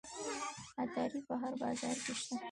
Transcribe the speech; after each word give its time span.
عطاري 0.81 1.19
په 1.27 1.33
هر 1.41 1.53
بازار 1.61 1.95
کې 2.03 2.13
شته. 2.19 2.35